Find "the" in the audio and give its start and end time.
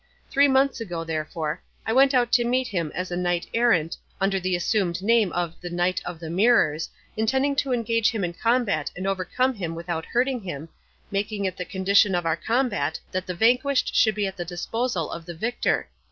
4.39-4.55, 5.61-5.69, 6.19-6.31, 11.55-11.65, 13.27-13.35, 14.37-14.43, 15.27-15.35